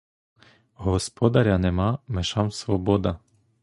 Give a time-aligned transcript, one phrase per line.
[0.85, 3.19] Господаря нема— мишам свобода!